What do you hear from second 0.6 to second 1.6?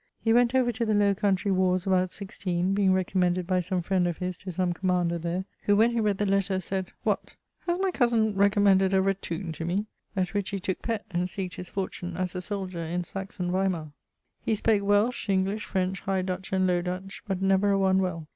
to the Lowe Countrie